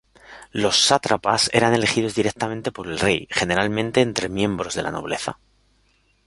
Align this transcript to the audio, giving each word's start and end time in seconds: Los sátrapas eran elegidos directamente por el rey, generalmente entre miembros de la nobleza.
Los 0.51 0.77
sátrapas 0.81 1.51
eran 1.53 1.75
elegidos 1.75 2.15
directamente 2.15 2.71
por 2.71 2.87
el 2.87 2.97
rey, 2.97 3.27
generalmente 3.29 4.01
entre 4.01 4.29
miembros 4.29 4.73
de 4.73 4.81
la 4.81 4.89
nobleza. 4.89 5.37